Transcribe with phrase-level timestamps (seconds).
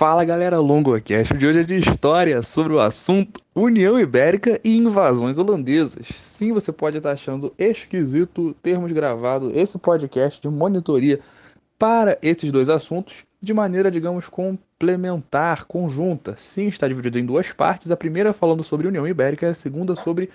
[0.00, 5.38] Fala galera, LongoCast de hoje é de história sobre o assunto União Ibérica e invasões
[5.38, 6.06] holandesas.
[6.18, 11.20] Sim, você pode estar achando esquisito termos gravado esse podcast de monitoria
[11.78, 16.34] para esses dois assuntos de maneira, digamos, complementar, conjunta.
[16.34, 19.94] Sim, está dividido em duas partes, a primeira falando sobre União Ibérica e a segunda
[19.94, 20.30] sobre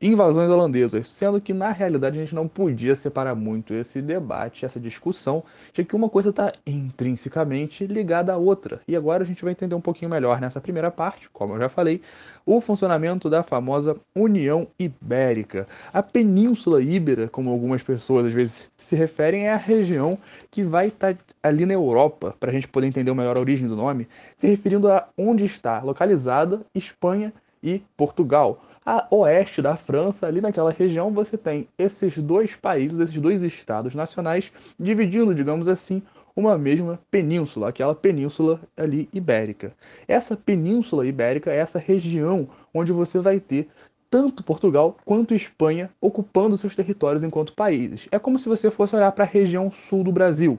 [0.00, 4.78] invasões holandesas, sendo que na realidade a gente não podia separar muito esse debate, essa
[4.78, 5.42] discussão,
[5.72, 8.80] de que uma coisa está intrinsecamente ligada à outra.
[8.86, 11.68] E agora a gente vai entender um pouquinho melhor nessa primeira parte, como eu já
[11.68, 12.00] falei,
[12.46, 15.66] o funcionamento da famosa União Ibérica.
[15.92, 20.18] A Península Ibera, como algumas pessoas às vezes se referem, é a região
[20.50, 23.66] que vai estar tá ali na Europa, para a gente poder entender melhor a origem
[23.66, 30.26] do nome, se referindo a onde está localizada Espanha e Portugal a oeste da França,
[30.26, 36.02] ali naquela região, você tem esses dois países, esses dois estados nacionais, dividindo, digamos assim,
[36.34, 39.74] uma mesma península, aquela península ali ibérica.
[40.06, 43.68] Essa península ibérica é essa região onde você vai ter
[44.08, 48.08] tanto Portugal quanto Espanha ocupando seus territórios enquanto países.
[48.10, 50.58] É como se você fosse olhar para a região sul do Brasil.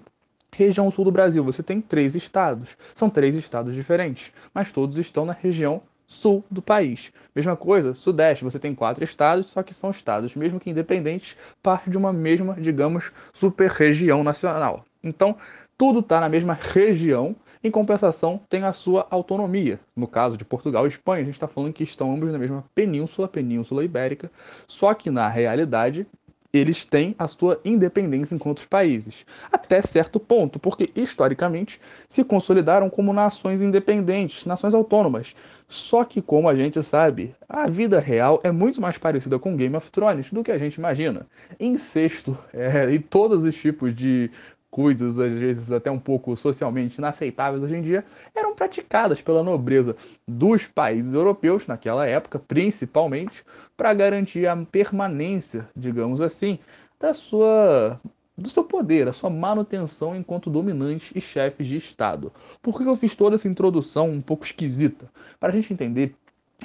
[0.55, 2.77] Região sul do Brasil, você tem três estados.
[2.93, 7.13] São três estados diferentes, mas todos estão na região sul do país.
[7.35, 11.89] Mesma coisa, sudeste, você tem quatro estados, só que são estados, mesmo que independentes, parte
[11.89, 14.83] de uma mesma, digamos, super-região nacional.
[15.03, 15.37] Então,
[15.77, 19.79] tudo está na mesma região, em compensação, tem a sua autonomia.
[19.95, 22.65] No caso de Portugal e Espanha, a gente está falando que estão ambos na mesma
[22.73, 24.31] península, Península Ibérica,
[24.67, 26.07] só que na realidade
[26.51, 33.13] eles têm a sua independência enquanto países, até certo ponto, porque historicamente se consolidaram como
[33.13, 35.35] nações independentes, nações autônomas.
[35.67, 39.75] Só que, como a gente sabe, a vida real é muito mais parecida com Game
[39.75, 41.27] of Thrones do que a gente imagina.
[41.59, 44.31] Incesto é, e todos os tipos de
[44.69, 49.95] coisas, às vezes até um pouco socialmente inaceitáveis hoje em dia, eram praticadas pela nobreza
[50.27, 53.43] dos países europeus, naquela época, principalmente,
[53.75, 56.59] para garantir a permanência, digamos assim,
[56.99, 57.99] da sua
[58.39, 62.31] do seu poder, a sua manutenção enquanto dominantes e chefes de Estado.
[62.61, 65.11] Por que eu fiz toda essa introdução um pouco esquisita?
[65.39, 66.15] Para a gente entender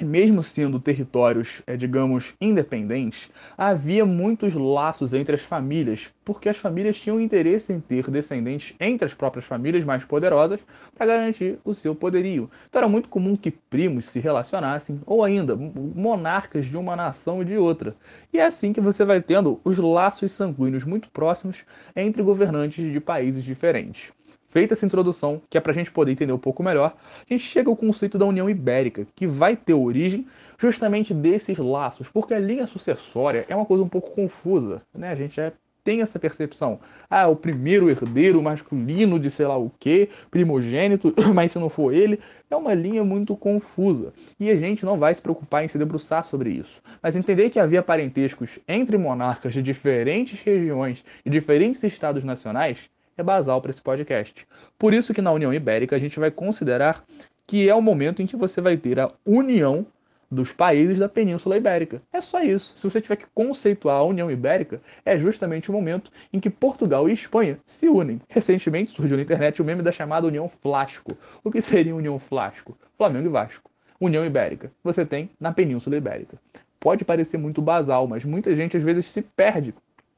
[0.03, 6.99] mesmo sendo territórios, é, digamos, independentes, havia muitos laços entre as famílias, porque as famílias
[6.99, 10.59] tinham interesse em ter descendentes entre as próprias famílias mais poderosas
[10.95, 12.49] para garantir o seu poderio.
[12.67, 17.45] Então era muito comum que primos se relacionassem, ou ainda monarcas de uma nação e
[17.45, 17.95] de outra.
[18.33, 21.63] E é assim que você vai tendo os laços sanguíneos muito próximos
[21.95, 24.11] entre governantes de países diferentes.
[24.55, 26.95] Feita essa introdução, que é para a gente poder entender um pouco melhor,
[27.29, 30.25] a gente chega ao conceito da União Ibérica, que vai ter origem
[30.57, 35.09] justamente desses laços, porque a linha sucessória é uma coisa um pouco confusa, né?
[35.09, 35.51] A gente já
[35.83, 36.79] tem essa percepção.
[37.09, 41.93] Ah, o primeiro herdeiro masculino de sei lá o que, primogênito, mas se não for
[41.93, 42.17] ele,
[42.49, 44.13] é uma linha muito confusa.
[44.39, 46.81] E a gente não vai se preocupar em se debruçar sobre isso.
[47.03, 53.23] Mas entender que havia parentescos entre monarcas de diferentes regiões e diferentes estados nacionais é
[53.23, 54.47] basal para esse podcast.
[54.77, 57.03] Por isso que na União Ibérica a gente vai considerar
[57.47, 59.85] que é o momento em que você vai ter a união
[60.29, 62.01] dos países da Península Ibérica.
[62.11, 62.75] É só isso.
[62.75, 67.07] Se você tiver que conceituar a União Ibérica, é justamente o momento em que Portugal
[67.07, 68.19] e Espanha se unem.
[68.27, 71.15] Recentemente surgiu na internet o meme da chamada União Flasco.
[71.43, 72.77] O que seria União Flasco?
[72.97, 73.69] Flamengo e Vasco.
[73.99, 74.71] União Ibérica.
[74.83, 76.37] Você tem na Península Ibérica.
[76.79, 79.73] Pode parecer muito basal, mas muita gente às vezes se perde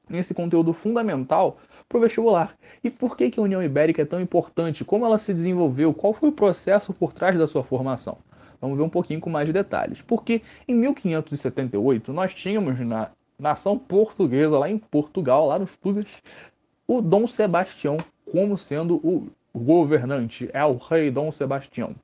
[0.09, 2.55] nesse conteúdo fundamental para o vestibular.
[2.83, 4.83] E por que, que a União Ibérica é tão importante?
[4.83, 5.93] Como ela se desenvolveu?
[5.93, 8.17] Qual foi o processo por trás da sua formação?
[8.59, 10.01] Vamos ver um pouquinho com mais de detalhes.
[10.01, 16.07] Porque em 1578 nós tínhamos na nação portuguesa, lá em Portugal, lá nos Tugas,
[16.87, 17.97] o Dom Sebastião
[18.31, 21.95] como sendo o governante, é o rei Dom Sebastião.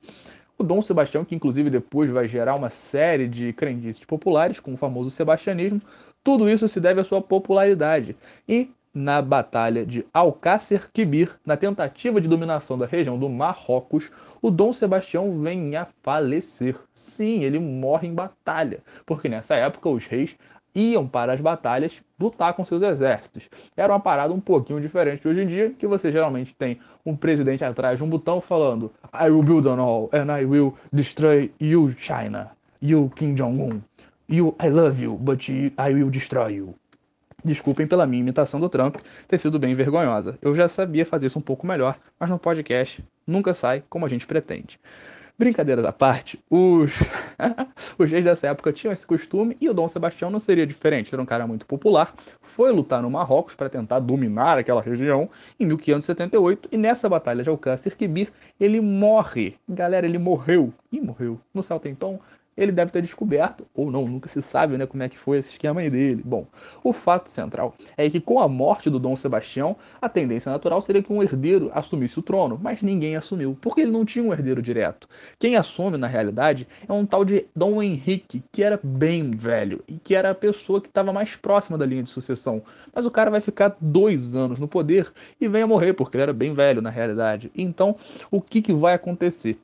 [0.56, 4.78] O Dom Sebastião, que inclusive depois vai gerar uma série de crendices populares, como o
[4.78, 5.80] famoso sebastianismo,
[6.22, 8.16] tudo isso se deve à sua popularidade.
[8.48, 14.50] E na Batalha de Alcácer Quibir, na tentativa de dominação da região do Marrocos, o
[14.50, 16.78] Dom Sebastião vem a falecer.
[16.94, 20.36] Sim, ele morre em batalha, porque nessa época os reis
[20.74, 23.48] iam para as batalhas lutar com seus exércitos.
[23.76, 27.16] Era uma parada um pouquinho diferente de hoje em dia, que você geralmente tem um
[27.16, 31.50] presidente atrás de um botão falando I will build on all and I will destroy
[31.60, 32.50] you, China,
[32.80, 33.80] you Kim Jong-un.
[34.26, 35.46] You, I love you, but
[35.78, 36.74] I will destroy you.
[37.44, 38.96] Desculpem pela minha imitação do Trump
[39.28, 40.38] ter sido bem vergonhosa.
[40.40, 44.08] Eu já sabia fazer isso um pouco melhor, mas no podcast nunca sai como a
[44.08, 44.80] gente pretende.
[45.36, 46.92] Brincadeiras à parte, os,
[47.98, 51.12] os reis dessa época tinham esse costume e o Dom Sebastião não seria diferente.
[51.12, 55.66] Era um cara muito popular, foi lutar no Marrocos para tentar dominar aquela região em
[55.66, 59.56] 1578 e nessa batalha de Alcácer Quibir ele morre.
[59.68, 60.72] Galera, ele morreu.
[60.90, 61.40] E morreu.
[61.52, 62.20] No Saltenton,
[62.56, 65.52] ele deve ter descoberto, ou não, nunca se sabe né, como é que foi esse
[65.52, 66.22] esquema aí dele.
[66.24, 66.46] Bom,
[66.82, 71.02] o fato central é que com a morte do Dom Sebastião, a tendência natural seria
[71.02, 74.62] que um herdeiro assumisse o trono, mas ninguém assumiu, porque ele não tinha um herdeiro
[74.62, 75.08] direto.
[75.38, 79.98] Quem assume, na realidade, é um tal de Dom Henrique, que era bem velho, e
[79.98, 82.62] que era a pessoa que estava mais próxima da linha de sucessão.
[82.94, 86.22] Mas o cara vai ficar dois anos no poder e vem a morrer, porque ele
[86.22, 87.50] era bem velho, na realidade.
[87.56, 87.96] Então,
[88.30, 89.58] o que, que vai acontecer?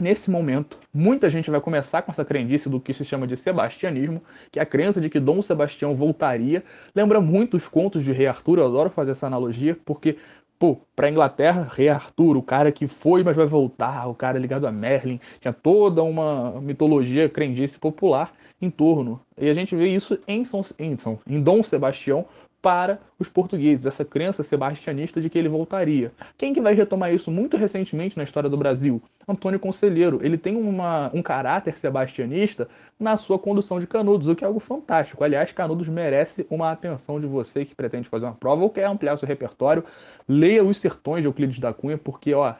[0.00, 4.22] Nesse momento, muita gente vai começar com essa crendice do que se chama de sebastianismo,
[4.50, 6.64] que é a crença de que Dom Sebastião voltaria.
[6.94, 10.16] Lembra muito os contos de Rei Arthur, eu adoro fazer essa analogia, porque,
[10.58, 14.66] pô, pra Inglaterra, Rei Arthur, o cara que foi, mas vai voltar, o cara ligado
[14.66, 19.20] a Merlin, tinha toda uma mitologia crendice popular em torno.
[19.36, 22.24] E a gente vê isso em, São, em, São, em Dom Sebastião
[22.62, 26.12] para os portugueses, essa crença sebastianista de que ele voltaria.
[26.36, 29.02] Quem que vai retomar isso muito recentemente na história do Brasil?
[29.26, 30.20] Antônio Conselheiro.
[30.22, 32.68] Ele tem uma, um caráter sebastianista
[32.98, 35.24] na sua condução de Canudos, o que é algo fantástico.
[35.24, 39.16] Aliás, Canudos merece uma atenção de você que pretende fazer uma prova ou quer ampliar
[39.16, 39.84] seu repertório.
[40.28, 42.54] Leia Os Sertões de Euclides da Cunha, porque, ó,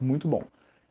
[0.00, 0.42] muito bom.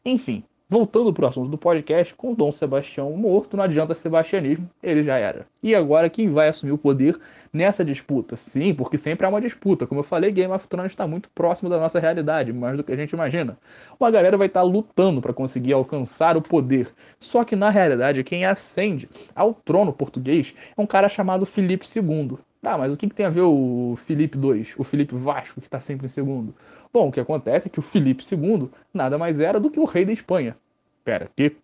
[0.05, 5.01] Enfim, Voltando para o assunto do podcast, com Dom Sebastião morto, não adianta sebastianismo, ele
[5.01, 5.47] já era.
[5.63, 7.19] E agora quem vai assumir o poder
[7.51, 8.37] nessa disputa?
[8.37, 9.87] Sim, porque sempre há uma disputa.
[9.87, 12.91] Como eu falei, Game of Thrones está muito próximo da nossa realidade, mais do que
[12.91, 13.57] a gente imagina.
[13.99, 16.93] Uma galera vai estar tá lutando para conseguir alcançar o poder.
[17.19, 22.37] Só que na realidade, quem ascende ao trono português é um cara chamado Filipe II.
[22.61, 25.67] Tá, mas o que, que tem a ver o Felipe II, o Felipe Vasco, que
[25.67, 26.53] está sempre em segundo?
[26.91, 29.85] Bom, o que acontece é que o Felipe II nada mais era do que o
[29.85, 30.57] rei da Espanha.
[31.05, 31.55] Pera, que?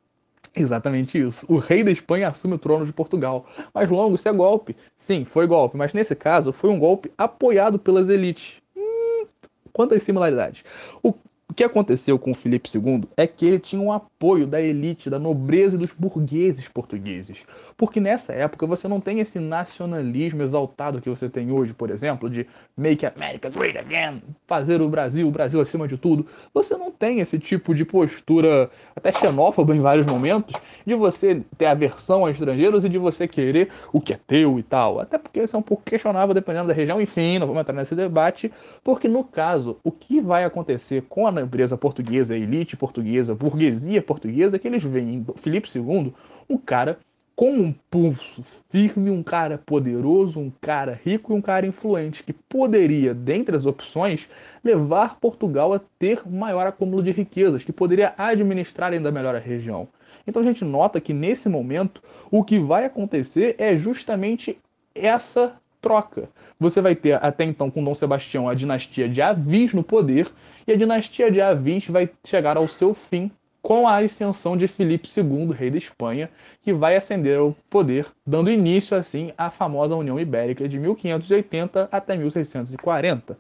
[0.56, 1.46] Exatamente isso.
[1.52, 3.46] O rei da Espanha assume o trono de Portugal.
[3.74, 4.76] Mas longo, isso é golpe.
[4.98, 8.62] Sim, foi golpe, mas nesse caso foi um golpe apoiado pelas elites.
[8.76, 9.28] Hum,
[9.74, 10.64] quantas similaridades?
[11.04, 11.14] O
[11.56, 15.18] que aconteceu com o Felipe II é que ele tinha um apoio da elite, da
[15.18, 17.46] nobreza e dos burgueses portugueses.
[17.78, 22.30] Porque nessa época você não tem esse nacionalismo exaltado que você tem hoje, por exemplo,
[22.30, 24.16] de Make America Great Again,
[24.46, 26.28] fazer o Brasil, o Brasil acima de tudo.
[26.54, 30.56] Você não tem esse tipo de postura, até xenófoba em vários momentos,
[30.86, 34.64] de você ter aversão a estrangeiros e de você querer o que é teu e
[34.64, 35.00] tal.
[35.00, 37.00] Até porque isso é um pouco questionável dependendo da região.
[37.00, 38.52] Enfim, não vamos entrar nesse debate,
[38.84, 44.58] porque no caso, o que vai acontecer com a nobreza portuguesa, elite portuguesa, burguesia portuguesa,
[44.58, 46.14] que eles veem em Filipe II
[46.50, 46.98] um cara
[47.36, 52.32] com um pulso firme, um cara poderoso, um cara rico e um cara influente, que
[52.32, 54.30] poderia, dentre as opções,
[54.64, 59.88] levar Portugal a ter maior acúmulo de riquezas, que poderia administrar ainda melhor a região.
[60.26, 62.02] Então a gente nota que nesse momento
[62.32, 64.58] o que vai acontecer é justamente
[64.96, 66.28] essa troca.
[66.60, 70.28] Você vai ter até então com Dom Sebastião a dinastia de Avis no poder,
[70.66, 73.30] e a dinastia de Avis vai chegar ao seu fim
[73.62, 76.32] com a ascensão de Filipe II, rei da Espanha,
[76.64, 82.18] que vai ascender ao poder, dando início assim à famosa União Ibérica de 1580 até
[82.18, 83.38] 1640.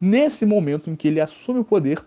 [0.00, 2.00] Nesse momento em que ele assume o poder,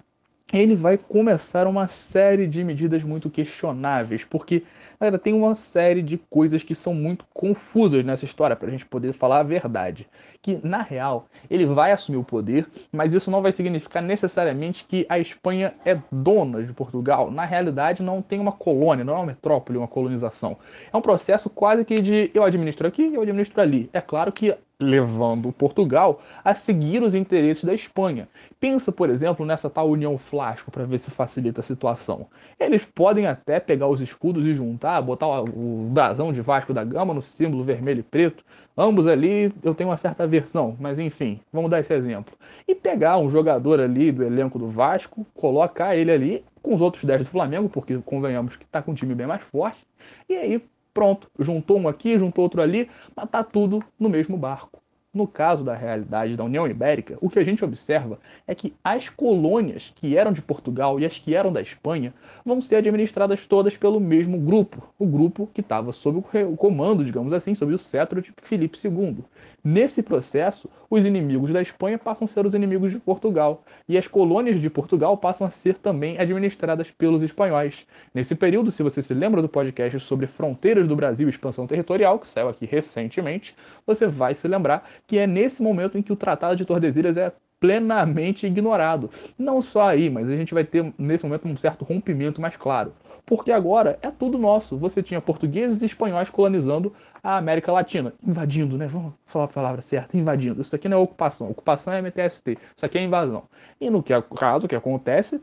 [0.57, 4.63] ele vai começar uma série de medidas muito questionáveis, porque
[5.00, 8.86] galera, tem uma série de coisas que são muito confusas nessa história para a gente
[8.86, 10.07] poder falar a verdade.
[10.42, 15.06] Que na real ele vai assumir o poder, mas isso não vai significar necessariamente que
[15.10, 17.30] a Espanha é dona de Portugal.
[17.31, 20.58] Na realidade, não tem uma colônia, não é uma metrópole, uma colonização.
[20.94, 23.89] É um processo quase que de eu administro aqui, eu administro ali.
[23.91, 28.27] É claro que levando Portugal a seguir os interesses da Espanha.
[28.60, 32.27] Pensa, por exemplo, nessa tal União Flasco para ver se facilita a situação.
[32.60, 37.13] Eles podem até pegar os escudos e juntar, botar o brasão de Vasco da Gama
[37.13, 38.44] no símbolo vermelho e preto.
[38.77, 42.36] Ambos ali eu tenho uma certa aversão, mas enfim, vamos dar esse exemplo.
[42.67, 47.05] E pegar um jogador ali do elenco do Vasco, colocar ele ali com os outros
[47.05, 49.86] 10 do Flamengo, porque convenhamos que está com um time bem mais forte,
[50.27, 50.62] e aí
[50.96, 54.82] Pronto, juntou um aqui, juntou outro ali, mas tá tudo no mesmo barco.
[55.14, 59.10] No caso da realidade da União Ibérica, o que a gente observa é que as
[59.10, 62.14] colônias que eram de Portugal e as que eram da Espanha
[62.46, 67.34] vão ser administradas todas pelo mesmo grupo, o grupo que estava sob o comando, digamos
[67.34, 69.18] assim, sob o cetro de Filipe II.
[69.67, 74.05] Nesse processo, os inimigos da Espanha passam a ser os inimigos de Portugal, e as
[74.05, 77.88] colônias de Portugal passam a ser também administradas pelos espanhóis.
[78.13, 82.19] Nesse período, se você se lembra do podcast sobre fronteiras do Brasil e expansão territorial,
[82.19, 83.55] que saiu aqui recentemente,
[83.88, 87.34] você vai se lembrar que é nesse momento em que o Tratado de Tordesilhas é
[87.65, 89.10] plenamente ignorado.
[89.39, 92.93] Não só aí, mas a gente vai ter nesse momento um certo rompimento mais claro.
[93.25, 94.77] Porque agora é tudo nosso.
[94.77, 96.93] Você tinha portugueses e espanhóis colonizando
[97.24, 98.13] a América Latina.
[98.24, 98.86] Invadindo, né?
[98.86, 100.62] Vamos falar a palavra certa, invadindo.
[100.62, 101.50] Isso aqui não é ocupação.
[101.50, 102.55] Ocupação é MTST.
[102.75, 103.45] Isso aqui é invasão.
[103.81, 105.41] E no que, caso, o que acontece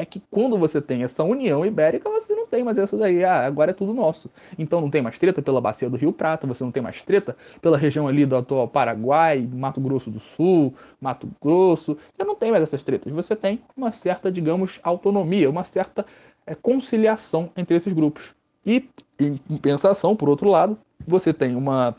[0.00, 3.44] é que quando você tem essa união ibérica, você não tem mais essa daí, ah,
[3.44, 4.30] agora é tudo nosso.
[4.56, 7.36] Então não tem mais treta pela bacia do Rio Prata, você não tem mais treta
[7.60, 12.52] pela região ali do atual Paraguai, Mato Grosso do Sul, Mato Grosso, você não tem
[12.52, 16.06] mais essas tretas, você tem uma certa, digamos, autonomia, uma certa
[16.46, 18.34] é, conciliação entre esses grupos.
[18.64, 18.88] E,
[19.18, 21.96] em compensação, por outro lado, você tem uma,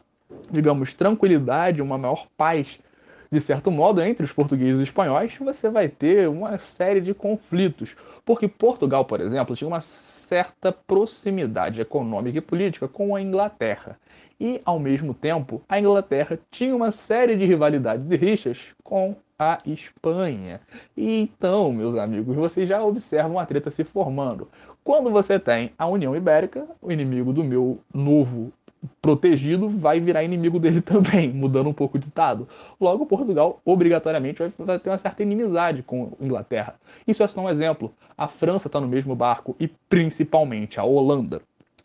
[0.50, 2.80] digamos, tranquilidade, uma maior paz
[3.32, 7.96] de certo modo, entre os portugueses e espanhóis, você vai ter uma série de conflitos.
[8.26, 14.00] Porque Portugal, por exemplo, tinha uma certa proximidade econômica e política com a Inglaterra.
[14.40, 19.60] E, ao mesmo tempo, a Inglaterra tinha uma série de rivalidades e rixas com a
[19.66, 20.60] Espanha.
[20.96, 24.50] E então, meus amigos, vocês já observam a treta se formando.
[24.84, 28.52] Quando você tem a União Ibérica, o inimigo do meu novo
[29.02, 32.48] protegido vai virar inimigo dele também, mudando um pouco o ditado.
[32.80, 36.76] Logo, Portugal obrigatoriamente vai ter uma certa inimizade com a Inglaterra.
[37.08, 37.94] Isso é só um exemplo.
[38.18, 41.42] A França está no mesmo barco e principalmente a Holanda.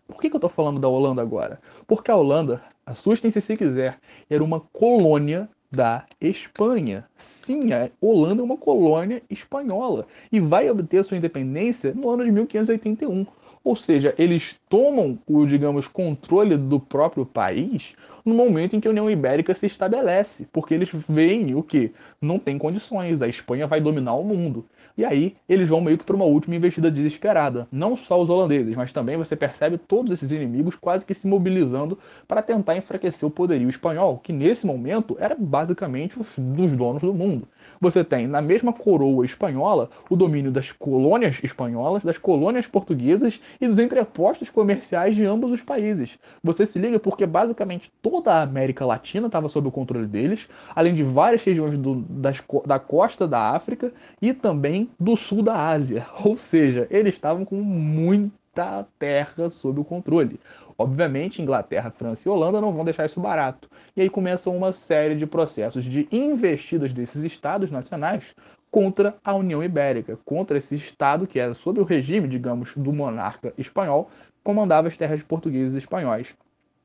[0.06, 1.60] Por que, que eu estou falando da Holanda agora?
[1.86, 3.98] Porque a Holanda, assustem-se se quiser,
[4.28, 7.04] era uma colônia da Espanha.
[7.16, 12.30] Sim, a Holanda é uma colônia espanhola e vai obter sua independência no ano de
[12.30, 13.26] 1581.
[13.64, 17.94] Ou seja, eles tomam o, digamos, controle do próprio país
[18.24, 22.38] no momento em que a União Ibérica se estabelece, porque eles veem o que não
[22.38, 24.64] tem condições, a Espanha vai dominar o mundo.
[24.96, 27.66] E aí eles vão meio que para uma última investida desesperada.
[27.70, 31.98] Não só os holandeses, mas também você percebe todos esses inimigos quase que se mobilizando
[32.28, 37.12] para tentar enfraquecer o poderio espanhol, que nesse momento era basicamente os dos donos do
[37.12, 37.48] mundo.
[37.80, 43.66] Você tem na mesma coroa espanhola o domínio das colônias espanholas, das colônias portuguesas e
[43.66, 46.18] dos entrepostos comerciais de ambos os países.
[46.42, 50.94] Você se liga porque basicamente toda a América Latina estava sob o controle deles, além
[50.94, 53.92] de várias regiões do, das, da costa da África
[54.22, 56.06] e também do sul da Ásia.
[56.24, 60.38] Ou seja, eles estavam com muita terra sob o controle.
[60.78, 63.68] Obviamente, Inglaterra, França e Holanda não vão deixar isso barato.
[63.96, 68.32] E aí começam uma série de processos de investidas desses estados nacionais
[68.70, 73.52] contra a União Ibérica, contra esse estado que era sob o regime, digamos, do monarca
[73.58, 74.08] espanhol,
[74.44, 76.36] comandava as terras portuguesas e espanhóis.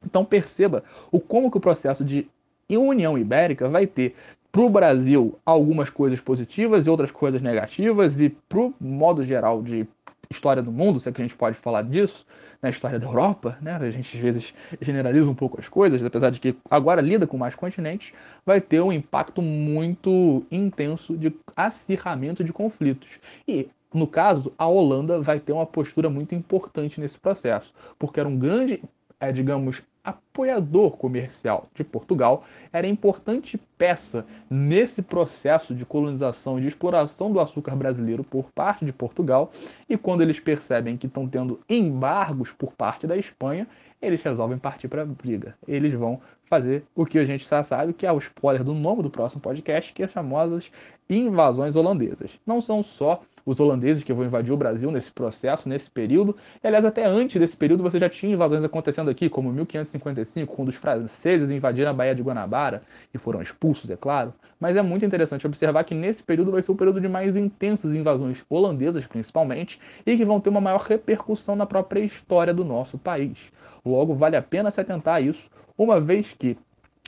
[0.06, 2.28] Então perceba o como que o processo de
[2.70, 4.16] União Ibérica vai ter
[4.52, 9.62] para o Brasil algumas coisas positivas e outras coisas negativas, e para o modo geral
[9.62, 9.88] de
[10.30, 12.26] história do mundo, se é que a gente pode falar disso,
[12.62, 13.76] na história da Europa, né?
[13.76, 17.38] A gente às vezes generaliza um pouco as coisas, apesar de que agora lida com
[17.38, 18.14] mais continentes,
[18.46, 23.20] vai ter um impacto muito intenso de acirramento de conflitos.
[23.48, 28.30] E no caso, a Holanda vai ter uma postura muito importante nesse processo, porque era
[28.30, 28.84] um grande,
[29.20, 36.62] é, digamos, up apoiador comercial de Portugal, era importante peça nesse processo de colonização e
[36.62, 39.52] de exploração do açúcar brasileiro por parte de Portugal.
[39.90, 43.68] E quando eles percebem que estão tendo embargos por parte da Espanha,
[44.02, 45.56] eles resolvem partir para a briga.
[45.68, 49.04] Eles vão fazer o que a gente já sabe, que é o spoiler do nome
[49.04, 50.72] do próximo podcast, que é as famosas
[51.10, 52.40] invasões holandesas.
[52.46, 56.36] Não são só os holandeses que vão invadir o Brasil nesse processo, nesse período.
[56.64, 60.56] E, aliás, até antes desse período você já tinha invasões acontecendo aqui, como 1555 1945,
[60.56, 62.84] quando os franceses invadiram a Baía de Guanabara
[63.14, 66.72] e foram expulsos, é claro, mas é muito interessante observar que nesse período vai ser
[66.72, 71.56] o período de mais intensas invasões holandesas, principalmente, e que vão ter uma maior repercussão
[71.56, 73.52] na própria história do nosso país.
[73.86, 76.58] Logo, vale a pena se atentar a isso, uma vez que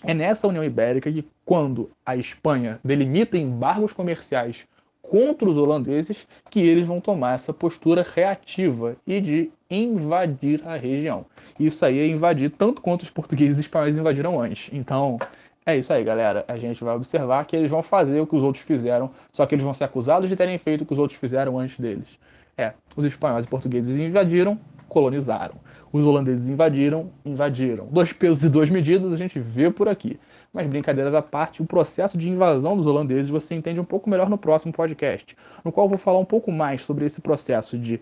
[0.04, 4.66] é nessa União Ibérica que, quando a Espanha delimita embargos comerciais
[5.01, 11.25] contra os holandeses, que eles vão tomar essa postura reativa e de invadir a região.
[11.60, 14.70] Isso aí é invadir tanto quanto os portugueses e espanhóis invadiram antes.
[14.74, 15.18] Então,
[15.66, 16.44] é isso aí, galera.
[16.48, 19.56] A gente vai observar que eles vão fazer o que os outros fizeram, só que
[19.56, 22.08] eles vão ser acusados de terem feito o que os outros fizeram antes deles.
[22.58, 24.60] É, os espanhóis e portugueses invadiram,
[24.90, 25.56] colonizaram.
[25.94, 27.88] Os holandeses invadiram, invadiram.
[27.92, 30.20] Dois pesos e duas medidas a gente vê por aqui.
[30.54, 34.30] Mas brincadeiras à parte, o processo de invasão dos holandeses você entende um pouco melhor
[34.30, 38.01] no próximo podcast, no qual eu vou falar um pouco mais sobre esse processo de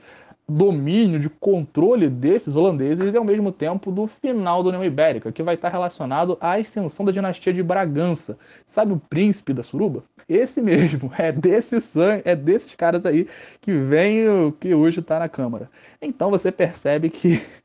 [0.50, 5.44] domínio, de controle desses holandeses e ao mesmo tempo do final da União Ibérica, que
[5.44, 8.38] vai estar relacionado à ascensão da dinastia de Bragança.
[8.65, 10.03] Sabe o príncipe da suruba?
[10.27, 13.27] Esse mesmo, é desse sangue, é desses caras aí
[13.62, 15.70] que vem o que hoje está na Câmara.
[16.01, 17.41] Então você percebe que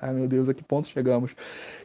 [0.00, 1.30] Ai meu Deus, a que ponto chegamos?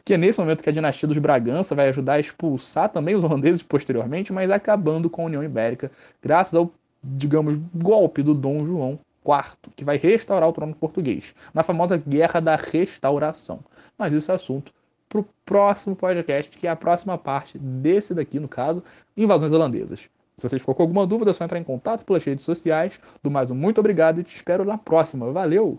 [0.04, 3.22] Que é nesse momento que a dinastia dos Bragança vai ajudar a expulsar também os
[3.22, 6.72] holandeses posteriormente, mas acabando com a União Ibérica, graças ao,
[7.04, 12.40] digamos, golpe do Dom João IV, que vai restaurar o trono português, na famosa Guerra
[12.40, 13.60] da Restauração.
[13.98, 14.72] Mas isso é assunto
[15.08, 18.82] para o próximo podcast, que é a próxima parte desse daqui, no caso,
[19.16, 20.08] Invasões Holandesas.
[20.36, 22.98] Se você ficou com alguma dúvida, é só entrar em contato pelas redes sociais.
[23.22, 25.30] Do mais um muito obrigado e te espero na próxima.
[25.32, 25.78] Valeu!